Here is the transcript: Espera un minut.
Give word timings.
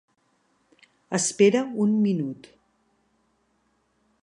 Espera 1.17 1.61
un 1.85 1.93
minut. 2.07 2.51